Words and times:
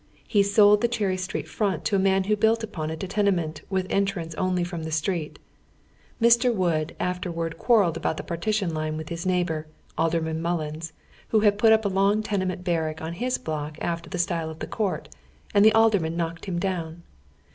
lie 0.33 0.41
sold 0.41 0.81
the 0.81 0.87
Clierry 0.87 1.15
Street 1.15 1.47
front 1.47 1.85
to 1.85 1.95
a 1.95 1.99
man 1.99 2.23
who 2.23 2.35
built 2.35 2.63
upon 2.63 2.89
it 2.89 3.03
a 3.03 3.07
tenement 3.07 3.61
with 3.69 3.85
entrance 3.91 4.33
only 4.33 4.63
from 4.63 4.81
the 4.81 4.89
street, 4.89 5.37
Mr. 6.19 6.51
"Wood 6.51 6.95
afterward 6.99 7.59
quar 7.59 7.81
relled 7.83 7.97
about 7.97 8.17
the 8.17 8.23
partition 8.23 8.73
line 8.73 8.97
with 8.97 9.09
his 9.09 9.27
neighboi, 9.27 9.65
Aldei 9.99 10.23
man 10.23 10.41
Mullins, 10.41 10.93
who 11.27 11.41
had 11.41 11.59
pnt 11.59 11.73
up 11.73 11.85
a 11.85 11.89
long 11.89 12.23
tenement 12.23 12.63
barrack 12.63 12.99
on 12.99 13.13
his 13.13 13.39
lot 13.47 13.77
after 13.79 14.09
the 14.09 14.17
style 14.17 14.49
of 14.49 14.57
the 14.57 14.65
Court, 14.65 15.07
and 15.53 15.63
the 15.63 15.71
Alderman 15.73 16.13
oy 16.13 16.15
Google 16.15 16.15
;!8 16.15 16.15
HOW 16.15 16.15
THE 16.15 16.15
OXlIKi: 16.15 16.15
JtALF 16.15 16.15
LIVES. 16.15 16.17
knocked 16.39 16.45
hiin 16.47 16.59
down. 16.59 17.03